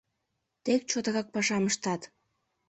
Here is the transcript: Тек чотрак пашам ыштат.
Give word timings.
Тек 0.63 0.81
чотрак 0.89 1.27
пашам 1.33 1.63
ыштат. 1.69 2.01